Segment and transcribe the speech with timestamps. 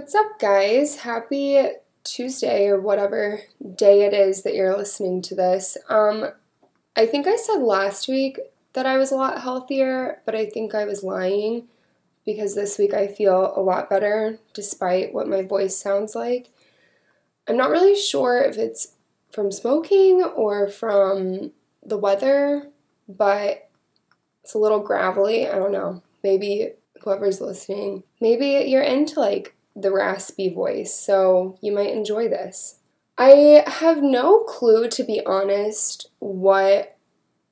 [0.00, 0.96] What's up, guys?
[0.96, 1.62] Happy
[2.04, 3.42] Tuesday or whatever
[3.74, 5.76] day it is that you're listening to this.
[5.90, 6.30] Um,
[6.96, 8.40] I think I said last week
[8.72, 11.68] that I was a lot healthier, but I think I was lying
[12.24, 16.48] because this week I feel a lot better despite what my voice sounds like.
[17.46, 18.94] I'm not really sure if it's
[19.30, 22.70] from smoking or from the weather,
[23.06, 23.68] but
[24.42, 25.46] it's a little gravelly.
[25.46, 26.02] I don't know.
[26.24, 26.70] Maybe
[27.02, 32.76] whoever's listening, maybe you're into like the raspy voice, so you might enjoy this.
[33.16, 36.96] I have no clue, to be honest, what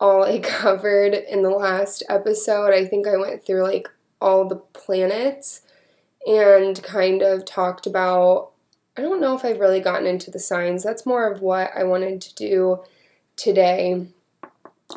[0.00, 2.72] all I covered in the last episode.
[2.72, 3.88] I think I went through like
[4.20, 5.62] all the planets
[6.26, 8.50] and kind of talked about.
[8.96, 10.82] I don't know if I've really gotten into the signs.
[10.82, 12.80] That's more of what I wanted to do
[13.36, 14.08] today.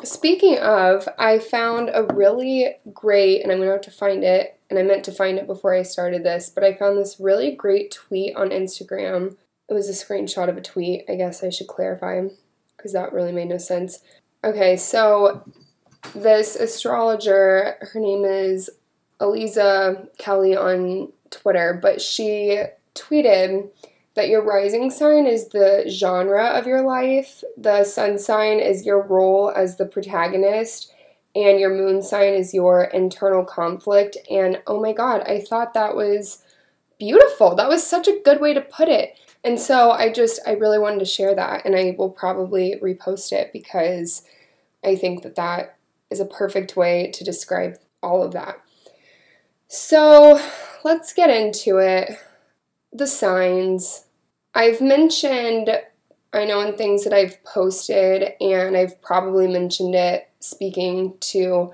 [0.02, 4.78] Speaking of, I found a really great, and I'm to have to find it, and
[4.78, 7.90] I meant to find it before I started this, but I found this really great
[7.90, 9.36] tweet on Instagram.
[9.68, 12.22] It was a screenshot of a tweet, I guess I should clarify,
[12.74, 13.98] because that really made no sense.
[14.42, 15.44] Okay, so
[16.14, 18.70] this astrologer, her name is
[19.20, 22.62] Aliza Kelly on Twitter, but she
[22.94, 23.68] tweeted
[24.14, 29.02] that your rising sign is the genre of your life, the sun sign is your
[29.02, 30.91] role as the protagonist,
[31.34, 34.16] and your moon sign is your internal conflict.
[34.30, 36.44] And oh my god, I thought that was
[36.98, 37.54] beautiful.
[37.54, 39.18] That was such a good way to put it.
[39.44, 43.32] And so I just, I really wanted to share that, and I will probably repost
[43.32, 44.22] it because
[44.84, 45.76] I think that that
[46.10, 48.60] is a perfect way to describe all of that.
[49.66, 50.40] So
[50.84, 52.18] let's get into it
[52.92, 54.04] the signs.
[54.54, 55.70] I've mentioned,
[56.32, 61.72] I know in things that I've posted, and I've probably mentioned it speaking to,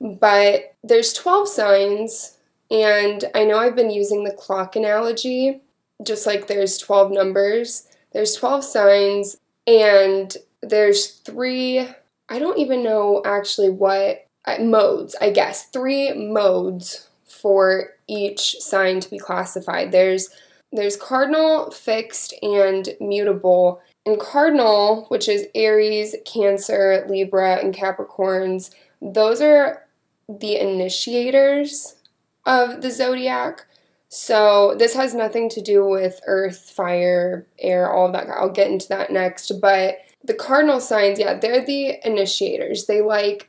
[0.00, 2.38] but there's 12 signs,
[2.70, 5.60] and I know I've been using the clock analogy,
[6.02, 11.88] just like there's 12 numbers, there's 12 signs, and there's three,
[12.28, 19.00] I don't even know actually what uh, modes, I guess, three modes for each sign
[19.00, 19.92] to be classified.
[19.92, 20.28] There's
[20.72, 23.80] there's cardinal, fixed, and mutable.
[24.06, 28.70] And cardinal, which is Aries, Cancer, Libra, and Capricorns,
[29.00, 29.86] those are
[30.28, 31.96] the initiators
[32.44, 33.66] of the zodiac.
[34.08, 38.28] So this has nothing to do with earth, fire, air, all that.
[38.28, 39.50] I'll get into that next.
[39.60, 42.86] But the cardinal signs, yeah, they're the initiators.
[42.86, 43.48] They like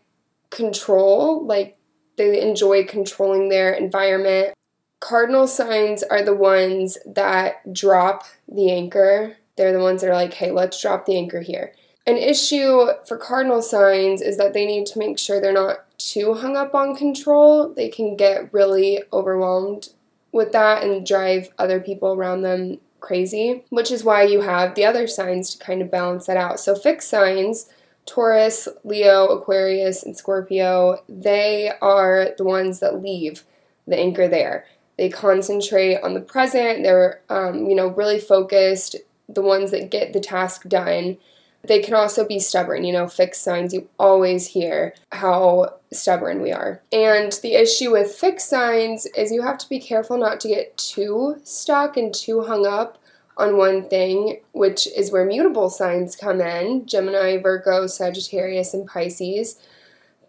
[0.50, 1.78] control, like
[2.18, 4.54] they enjoy controlling their environment.
[5.02, 9.38] Cardinal signs are the ones that drop the anchor.
[9.56, 11.74] They're the ones that are like, hey, let's drop the anchor here.
[12.08, 16.36] An issue for cardinal signs is that they need to make sure they're not too
[16.36, 17.70] hung up on control.
[17.70, 19.90] They can get really overwhelmed
[20.32, 24.86] with that and drive other people around them crazy, which is why you have the
[24.86, 26.60] other signs to kind of balance that out.
[26.60, 27.70] So, fixed signs
[28.06, 33.44] Taurus, Leo, Aquarius, and Scorpio, they are the ones that leave
[33.88, 34.66] the anchor there.
[34.98, 36.84] They concentrate on the present.
[36.84, 38.96] They're, um, you know, really focused.
[39.28, 41.18] The ones that get the task done.
[41.64, 42.84] They can also be stubborn.
[42.84, 43.74] You know, fixed signs.
[43.74, 46.82] You always hear how stubborn we are.
[46.92, 50.78] And the issue with fixed signs is you have to be careful not to get
[50.78, 53.00] too stuck and too hung up
[53.38, 59.60] on one thing, which is where mutable signs come in Gemini, Virgo, Sagittarius, and Pisces.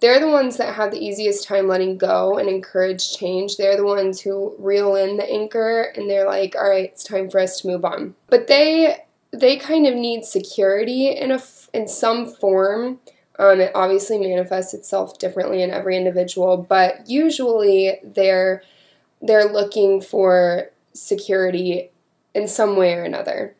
[0.01, 3.57] They're the ones that have the easiest time letting go and encourage change.
[3.57, 7.31] They're the ones who reel in the anchor and they're like, all right, it's time
[7.31, 8.15] for us to move on.
[8.29, 11.41] But they they kind of need security in a
[11.73, 13.01] in some form.
[13.39, 18.63] Um, it obviously manifests itself differently in every individual, but usually they're
[19.21, 21.91] they're looking for security
[22.35, 23.55] in some way or another.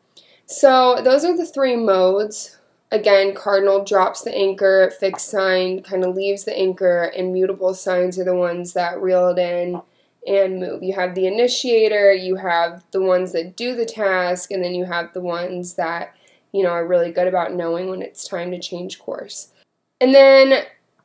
[0.45, 2.57] So those are the three modes.
[2.89, 8.17] Again, cardinal drops the anchor, fixed sign kind of leaves the anchor, and mutable signs
[8.17, 9.81] are the ones that reel it in
[10.25, 10.83] and move.
[10.83, 14.85] You have the initiator, you have the ones that do the task, and then you
[14.85, 16.15] have the ones that,
[16.53, 19.51] you know, are really good about knowing when it's time to change course.
[19.99, 20.63] And then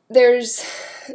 [0.09, 0.65] there's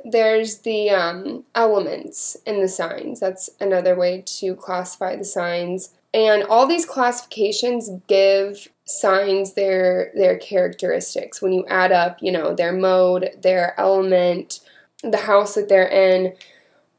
[0.05, 3.21] there's the um, elements in the signs.
[3.21, 5.95] That's another way to classify the signs.
[6.15, 11.43] And all these classifications give signs their their characteristics.
[11.43, 14.61] When you add up, you know, their mode, their element,
[15.03, 16.35] the house that they're in,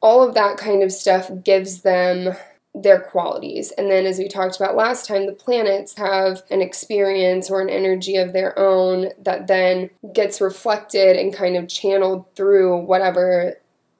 [0.01, 2.35] all of that kind of stuff gives them
[2.75, 3.71] their qualities.
[3.71, 7.69] And then, as we talked about last time, the planets have an experience or an
[7.69, 13.55] energy of their own that then gets reflected and kind of channeled through whatever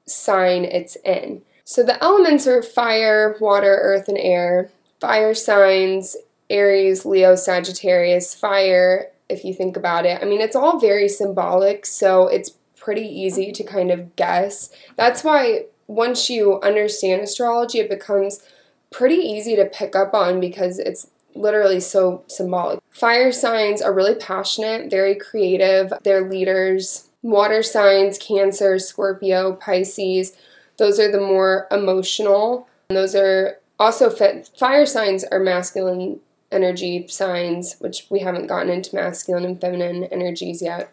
[0.06, 1.42] sign it's in.
[1.64, 4.70] So the elements are fire, water, earth, and air.
[5.00, 6.16] Fire signs
[6.50, 10.20] Aries, Leo, Sagittarius, fire, if you think about it.
[10.20, 14.70] I mean, it's all very symbolic, so it's pretty easy to kind of guess.
[14.96, 18.42] That's why once you understand astrology, it becomes
[18.90, 22.80] pretty easy to pick up on because it's literally so symbolic.
[22.90, 27.06] Fire signs are really passionate, very creative, they're leaders.
[27.22, 30.32] Water signs, Cancer, Scorpio, Pisces,
[30.78, 32.66] those are the more emotional.
[32.88, 34.10] Those are also.
[34.56, 36.20] Fire signs are masculine
[36.52, 40.92] energy signs, which we haven't gotten into masculine and feminine energies yet.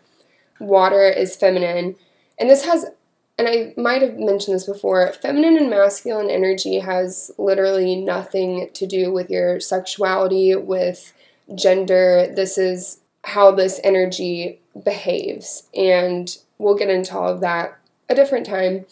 [0.60, 1.96] Water is feminine.
[2.40, 2.86] And this has,
[3.38, 8.88] and I might have mentioned this before, feminine and masculine energy has literally nothing to
[8.88, 11.14] do with your sexuality, with
[11.56, 12.32] gender.
[12.34, 15.68] This is how this energy behaves.
[15.76, 17.78] And we'll get into all of that
[18.10, 18.86] a different time.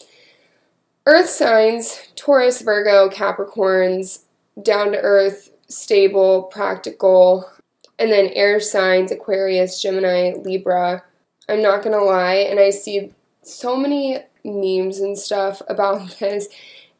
[1.05, 4.23] Earth signs Taurus, Virgo, Capricorns,
[4.61, 7.49] down to earth, stable, practical.
[7.97, 11.03] And then air signs Aquarius, Gemini, Libra.
[11.47, 16.47] I'm not gonna lie, and I see so many memes and stuff about this.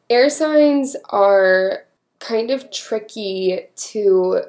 [0.08, 1.84] Air signs are
[2.20, 4.42] kind of tricky to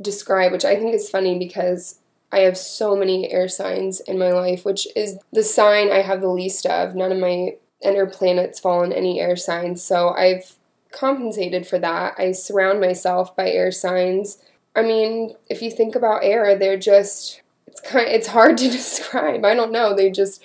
[0.00, 2.00] describe, which I think is funny because
[2.32, 6.20] I have so many air signs in my life, which is the sign I have
[6.20, 6.94] the least of.
[6.94, 10.56] None of my inner planets fall in any air signs, so I've
[10.92, 12.14] compensated for that.
[12.18, 14.38] I surround myself by air signs.
[14.76, 19.44] I mean, if you think about air, they're just it's kind it's hard to describe.
[19.44, 19.94] I don't know.
[19.94, 20.42] They just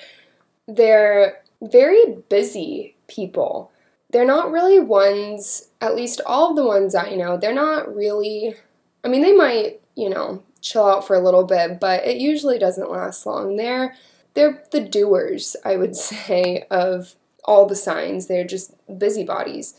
[0.68, 3.72] they're very busy people.
[4.12, 8.56] They're not really ones, at least all of the ones I know, they're not really
[9.04, 12.60] I mean, they might, you know, chill out for a little bit, but it usually
[12.60, 13.56] doesn't last long.
[13.56, 13.96] They're
[14.34, 17.16] they're the doers, I would say, of
[17.48, 18.28] all the signs.
[18.28, 19.74] They're just busybodies.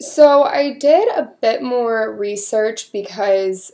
[0.00, 3.70] So I did a bit more research because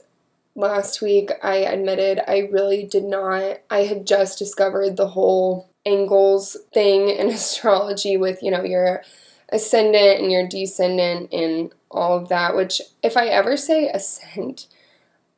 [0.55, 6.56] last week I admitted I really did not, I had just discovered the whole angles
[6.75, 9.03] thing in astrology with, you know, your
[9.50, 14.67] ascendant and your descendant and all of that, which if I ever say ascent,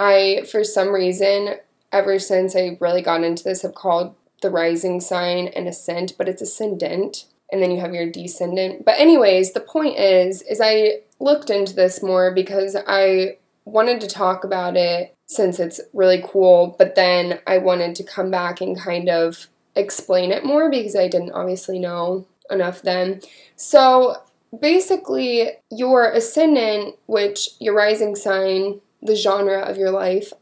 [0.01, 1.57] I, for some reason,
[1.93, 6.29] ever since I really got into this, have called the rising sign an ascent, but
[6.29, 8.85] it's ascendant and then you have your descendant.
[8.85, 14.09] But anyways, the point is is I looked into this more because I wanted to
[14.09, 18.79] talk about it since it's really cool, but then I wanted to come back and
[18.79, 23.21] kind of explain it more because I didn't obviously know enough then.
[23.55, 24.17] So
[24.59, 30.33] basically, your ascendant, which your rising sign, the genre of your life,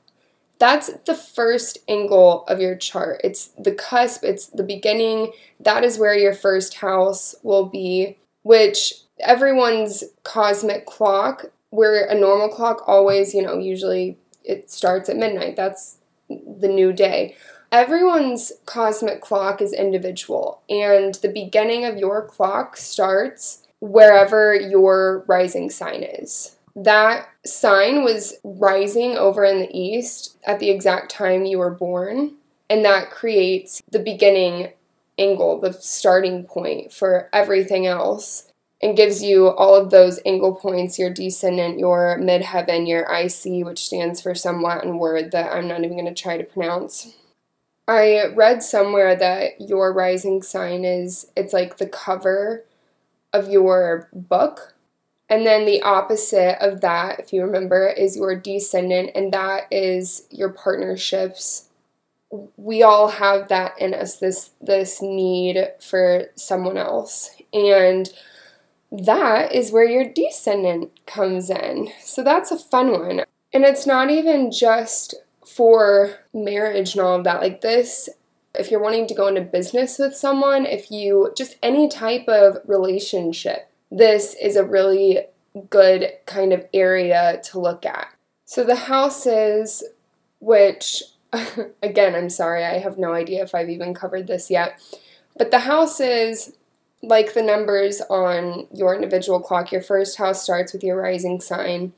[0.59, 3.21] that's the first angle of your chart.
[3.23, 5.33] It's the cusp, it's the beginning.
[5.61, 12.49] That is where your first house will be, which everyone's cosmic clock, where a normal
[12.49, 15.57] clock always, you know, usually it starts at midnight.
[15.57, 17.37] That's the new day.
[17.71, 25.71] Everyone's cosmic clock is individual, and the beginning of your clock starts wherever your rising
[25.71, 31.59] sign is that sign was rising over in the east at the exact time you
[31.59, 32.35] were born,
[32.71, 34.73] and that creates the beginning
[35.19, 40.99] angle, the starting point for everything else, and gives you all of those angle points
[40.99, 45.83] your descendant, your midheaven, your IC, which stands for some Latin word that I'm not
[45.83, 47.17] even going to try to pronounce.
[47.89, 52.65] I read somewhere that your rising sign is it's like the cover
[53.33, 54.75] of your book
[55.29, 60.27] and then the opposite of that, if you remember, is your descendant, and that is
[60.31, 61.69] your partnerships.
[62.57, 67.31] We all have that in us, this this need for someone else.
[67.53, 68.09] And
[68.91, 71.91] that is where your descendant comes in.
[72.03, 73.23] So that's a fun one.
[73.53, 75.15] And it's not even just
[75.47, 77.41] for marriage and all of that.
[77.41, 78.09] Like this,
[78.55, 82.59] if you're wanting to go into business with someone, if you just any type of
[82.67, 85.21] relationship, this is a really
[85.71, 88.09] good kind of area to look at.
[88.45, 89.85] So the houses,
[90.41, 91.03] which
[91.83, 94.81] again, I'm sorry, I have no idea if I've even covered this yet,
[95.37, 96.53] but the houses,
[97.03, 101.93] like the numbers on your individual clock, your first house starts with your rising sign.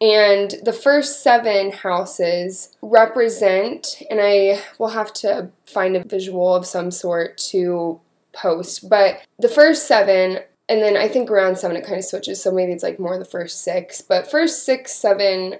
[0.00, 6.64] And the first seven houses represent, and I will have to find a visual of
[6.64, 8.00] some sort to
[8.32, 12.40] post, but the first seven and then I think around seven it kind of switches,
[12.40, 14.00] so maybe it's like more the first six.
[14.00, 15.56] But first six, seven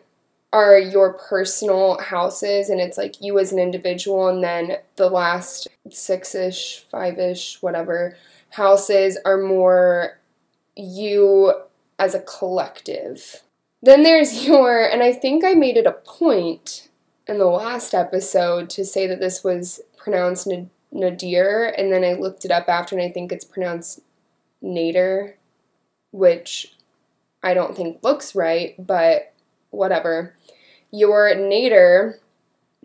[0.52, 5.66] are your personal houses, and it's like you as an individual, and then the last
[5.90, 8.16] six ish, five ish, whatever
[8.50, 10.20] houses are more
[10.76, 11.54] you
[11.98, 13.42] as a collective.
[13.82, 16.88] Then there's your, and I think I made it a point
[17.26, 20.48] in the last episode to say that this was pronounced
[20.92, 24.00] Nadir, and then I looked it up after, and I think it's pronounced
[24.62, 25.34] Nader,
[26.10, 26.74] which
[27.42, 29.32] I don't think looks right, but
[29.70, 30.34] whatever.
[30.90, 32.14] Your Nader,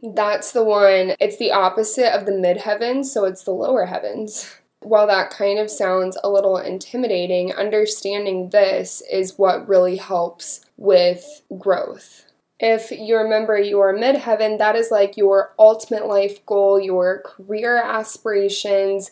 [0.01, 4.55] that's the one, it's the opposite of the midheavens, so it's the lower heavens.
[4.82, 11.41] While that kind of sounds a little intimidating, understanding this is what really helps with
[11.58, 12.25] growth.
[12.60, 19.12] If you remember your midheaven, that is like your ultimate life goal, your career aspirations.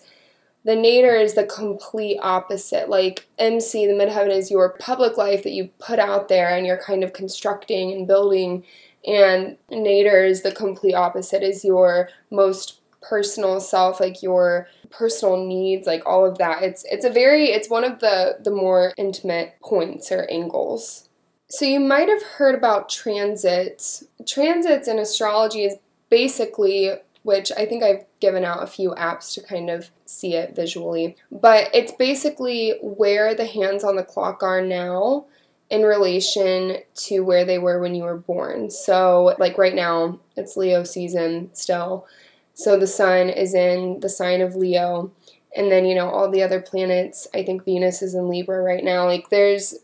[0.65, 2.89] The nadir is the complete opposite.
[2.89, 6.81] Like MC, the midheaven is your public life that you put out there and you're
[6.81, 8.63] kind of constructing and building.
[9.05, 15.85] And nadir is the complete opposite, is your most personal self, like your personal needs,
[15.85, 16.63] like all of that.
[16.63, 21.09] It's it's a very it's one of the the more intimate points or angles.
[21.49, 24.05] So, you might have heard about transits.
[24.25, 25.75] Transits in astrology is
[26.09, 26.91] basically,
[27.23, 31.15] which I think I've given out a few apps to kind of see it visually,
[31.31, 35.25] but it's basically where the hands on the clock are now
[35.69, 38.69] in relation to where they were when you were born.
[38.69, 42.05] So, like right now, it's Leo season still.
[42.53, 45.11] So, the sun is in the sign of Leo.
[45.55, 48.83] And then, you know, all the other planets, I think Venus is in Libra right
[48.83, 49.05] now.
[49.05, 49.75] Like, there's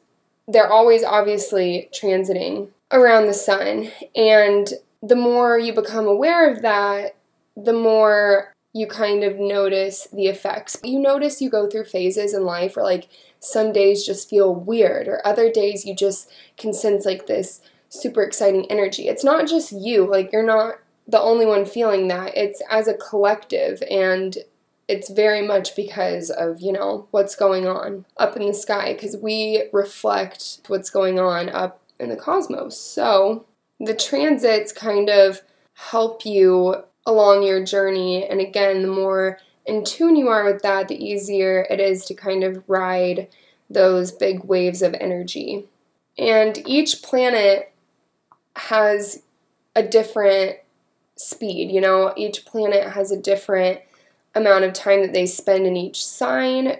[0.48, 3.92] they're always obviously transiting around the sun.
[4.16, 4.68] And
[5.02, 7.16] the more you become aware of that,
[7.64, 10.78] the more you kind of notice the effects.
[10.84, 13.08] You notice you go through phases in life where, like,
[13.40, 18.22] some days just feel weird, or other days you just can sense like this super
[18.22, 19.08] exciting energy.
[19.08, 20.76] It's not just you, like, you're not
[21.08, 23.82] the only one feeling that, it's as a collective.
[23.90, 24.38] And
[24.88, 29.18] it's very much because of, you know, what's going on up in the sky, because
[29.18, 32.80] we reflect what's going on up in the cosmos.
[32.80, 33.46] So
[33.80, 35.42] the transits kind of
[35.74, 38.24] help you along your journey.
[38.24, 42.14] And again, the more in tune you are with that, the easier it is to
[42.14, 43.28] kind of ride
[43.68, 45.66] those big waves of energy.
[46.20, 47.74] And each planet
[48.56, 49.24] has
[49.76, 50.58] a different
[51.16, 53.82] speed, you know, each planet has a different
[54.36, 56.78] amount of time that they spend in each sign.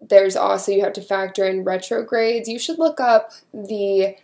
[0.00, 2.48] There's also, you have to factor in retrogrades.
[2.48, 4.16] You should look up the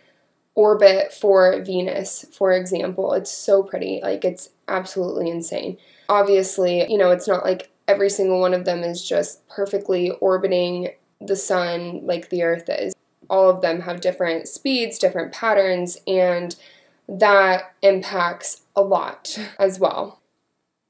[0.55, 3.13] orbit for Venus, for example.
[3.13, 3.99] It's so pretty.
[4.01, 5.77] Like, it's absolutely insane.
[6.09, 10.89] Obviously, you know, it's not like every single one of them is just perfectly orbiting
[11.21, 12.93] the sun like the Earth is.
[13.29, 16.55] All of them have different speeds, different patterns, and
[17.07, 20.19] that impacts a lot as well.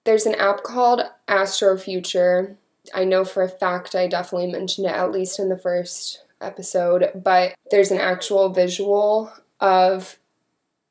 [0.05, 2.55] There's an app called Astrofuture.
[2.93, 7.09] I know for a fact I definitely mentioned it at least in the first episode,
[7.15, 10.17] but there's an actual visual of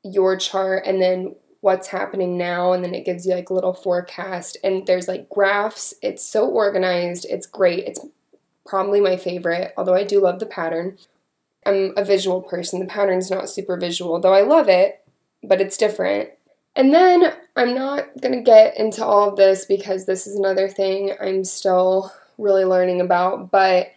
[0.03, 3.73] your chart and then what's happening now and then it gives you like a little
[3.73, 5.95] forecast and there's like graphs.
[6.01, 7.25] It's so organized.
[7.27, 7.85] It's great.
[7.85, 8.05] It's
[8.65, 10.97] probably my favorite, although I do love the pattern.
[11.65, 12.79] I'm a visual person.
[12.79, 15.03] The pattern's not super visual, though I love it,
[15.43, 16.29] but it's different.
[16.75, 20.67] And then I'm not going to get into all of this because this is another
[20.67, 23.91] thing I'm still really learning about, but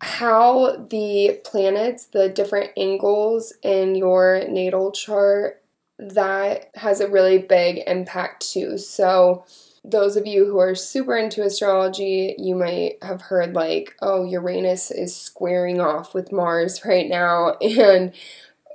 [0.00, 5.62] how the planets, the different angles in your natal chart,
[5.98, 8.78] that has a really big impact too.
[8.78, 9.44] So,
[9.84, 14.90] those of you who are super into astrology, you might have heard like, oh, Uranus
[14.90, 18.12] is squaring off with Mars right now, and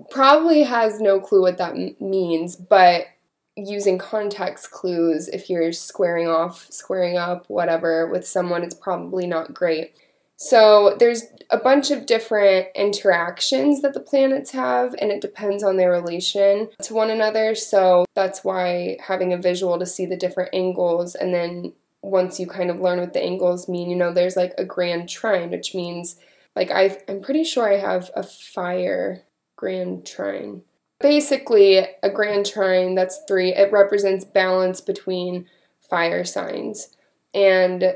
[0.10, 3.08] probably has no clue what that m- means, but
[3.56, 9.54] using context clues if you're squaring off, squaring up, whatever with someone, it's probably not
[9.54, 9.94] great.
[10.36, 15.78] So there's a bunch of different interactions that the planets have, and it depends on
[15.78, 17.56] their relation to one another.
[17.56, 22.48] So that's why having a visual to see the different angles, and then once you
[22.48, 25.74] kind of learn what the angles mean, you know, there's like a grand trine, which
[25.74, 26.18] means
[26.56, 29.24] like I, I'm pretty sure I have a fire
[29.56, 30.64] grand trine
[31.04, 35.46] basically a grand trine that's three it represents balance between
[35.90, 36.96] fire signs
[37.34, 37.94] and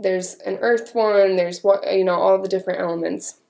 [0.00, 3.40] there's an earth one there's what you know all the different elements.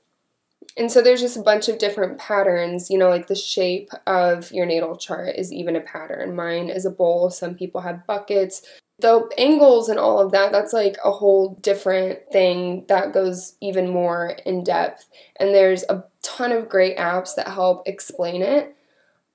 [0.76, 4.52] And so there's just a bunch of different patterns you know like the shape of
[4.52, 6.36] your natal chart is even a pattern.
[6.36, 8.62] Mine is a bowl some people have buckets.
[9.00, 13.88] The angles and all of that that's like a whole different thing that goes even
[13.88, 15.06] more in depth.
[15.36, 18.74] And there's a ton of great apps that help explain it.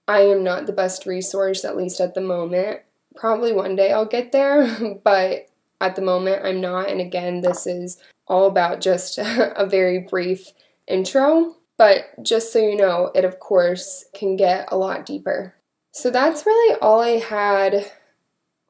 [0.07, 2.81] I am not the best resource, at least at the moment.
[3.15, 5.47] Probably one day I'll get there, but
[5.81, 6.89] at the moment I'm not.
[6.89, 10.51] And again, this is all about just a very brief
[10.87, 15.55] intro, but just so you know, it of course can get a lot deeper.
[15.91, 17.91] So that's really all I had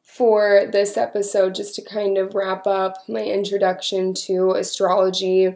[0.02, 5.56] for this episode, just to kind of wrap up my introduction to astrology.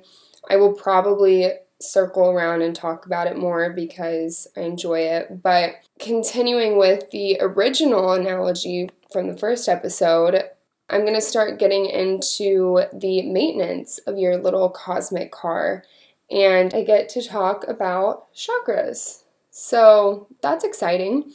[0.49, 5.43] I will probably circle around and talk about it more because I enjoy it.
[5.43, 10.43] But continuing with the original analogy from the first episode,
[10.89, 15.83] I'm going to start getting into the maintenance of your little cosmic car.
[16.31, 19.23] And I get to talk about chakras.
[19.51, 21.33] So that's exciting.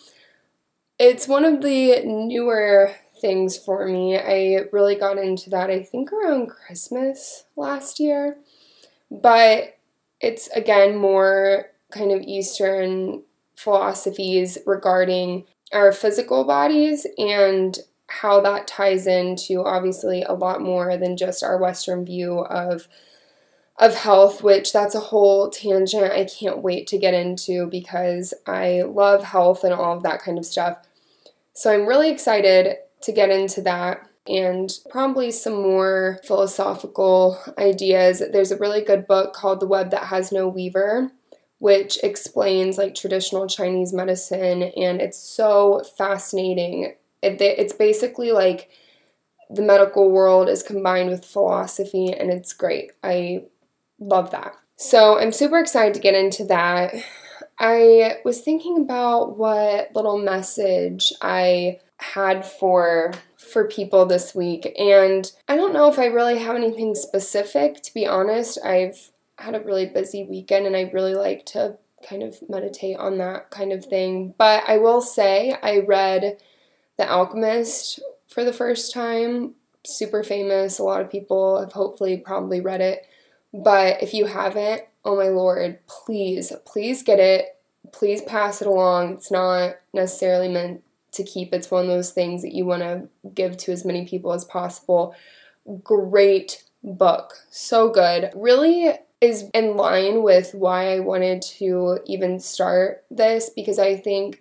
[0.98, 4.18] It's one of the newer things for me.
[4.18, 8.38] I really got into that, I think, around Christmas last year.
[9.10, 9.78] But
[10.20, 13.22] it's again more kind of Eastern
[13.56, 17.78] philosophies regarding our physical bodies and
[18.20, 22.88] how that ties into obviously a lot more than just our Western view of
[23.78, 28.82] of health, which that's a whole tangent I can't wait to get into because I
[28.82, 30.78] love health and all of that kind of stuff.
[31.54, 38.22] So I'm really excited to get into that and probably some more philosophical ideas.
[38.32, 41.10] There's a really good book called The Web That Has No Weaver,
[41.58, 46.94] which explains like traditional Chinese medicine, and it's so fascinating.
[47.22, 48.70] It, it's basically like
[49.48, 52.92] the medical world is combined with philosophy, and it's great.
[53.02, 53.44] I
[53.98, 54.54] love that.
[54.76, 56.94] So I'm super excited to get into that.
[57.58, 65.30] I was thinking about what little message I had for for people this week and
[65.46, 68.58] I don't know if I really have anything specific to be honest.
[68.64, 71.76] I've had a really busy weekend and I really like to
[72.08, 74.34] kind of meditate on that kind of thing.
[74.36, 76.38] But I will say I read
[76.98, 79.54] The Alchemist for the first time.
[79.84, 80.78] Super famous.
[80.78, 83.06] A lot of people have hopefully probably read it.
[83.52, 87.56] But if you haven't, oh my lord, please, please get it.
[87.92, 89.14] Please pass it along.
[89.14, 91.52] It's not necessarily meant to keep.
[91.52, 94.44] It's one of those things that you want to give to as many people as
[94.44, 95.14] possible.
[95.82, 97.34] Great book.
[97.50, 98.30] So good.
[98.34, 104.40] Really is in line with why I wanted to even start this because I think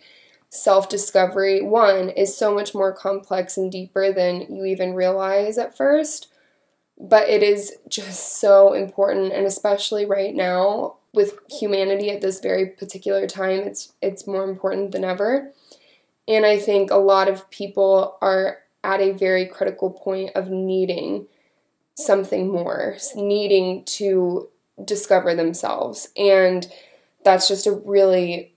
[0.52, 5.76] self discovery, one, is so much more complex and deeper than you even realize at
[5.76, 6.28] first.
[7.00, 12.68] But it is just so important, and especially right now with humanity at this very
[12.68, 15.52] particular time, it's it's more important than ever.
[16.28, 21.28] And I think a lot of people are at a very critical point of needing
[21.96, 24.50] something more, needing to
[24.86, 26.10] discover themselves.
[26.16, 26.72] And
[27.24, 28.51] that's just a really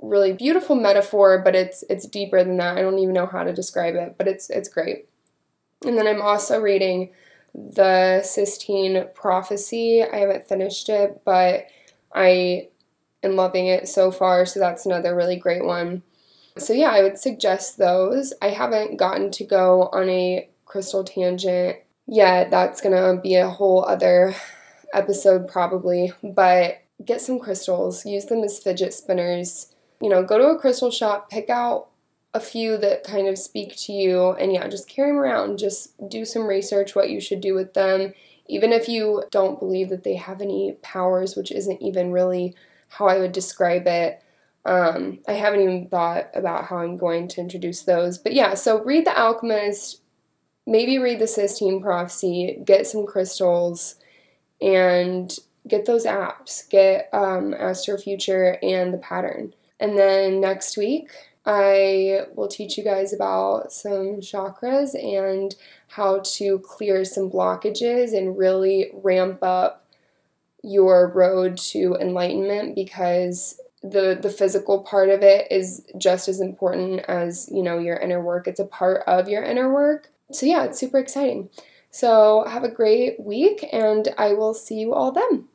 [0.00, 2.76] really beautiful metaphor, but it's it's deeper than that.
[2.76, 5.08] I don't even know how to describe it, but it's it's great.
[5.84, 7.10] And then I'm also reading
[7.54, 10.02] the Celestine Prophecy.
[10.02, 11.66] I haven't finished it, but
[12.14, 12.68] I
[13.22, 16.02] am loving it so far, so that's another really great one.
[16.58, 18.32] So, yeah, I would suggest those.
[18.42, 22.50] I haven't gotten to go on a crystal tangent yet.
[22.50, 24.34] That's going to be a whole other
[24.92, 26.12] episode, probably.
[26.22, 29.69] But get some crystals, use them as fidget spinners.
[30.00, 31.88] You know, go to a crystal shop, pick out
[32.32, 35.58] a few that kind of speak to you, and yeah, just carry them around.
[35.58, 38.14] Just do some research what you should do with them.
[38.46, 42.54] Even if you don't believe that they have any powers, which isn't even really
[42.88, 44.22] how I would describe it
[44.64, 48.18] um, I haven't even thought about how I'm going to introduce those.
[48.18, 50.02] But yeah, so read The Alchemist,
[50.66, 53.96] maybe read The Celestine Prophecy, get some crystals,
[54.60, 55.34] and
[55.66, 56.68] get those apps.
[56.68, 59.54] Get um, Astrofuture and The Pattern.
[59.80, 61.10] And then next week,
[61.46, 65.54] I will teach you guys about some chakras and
[65.88, 69.86] how to clear some blockages and really ramp up
[70.62, 77.00] your road to enlightenment because the the physical part of it is just as important
[77.08, 78.46] as you know your inner work.
[78.46, 80.10] It's a part of your inner work.
[80.30, 81.48] So yeah it's super exciting.
[81.90, 85.48] So have a great week and i will see you all then